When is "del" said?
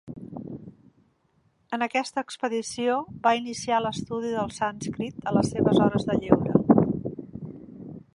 4.37-4.55